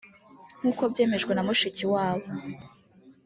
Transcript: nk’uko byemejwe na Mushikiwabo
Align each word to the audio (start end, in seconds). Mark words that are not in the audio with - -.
nk’uko 0.59 0.83
byemejwe 0.91 1.31
na 1.33 1.43
Mushikiwabo 1.47 2.27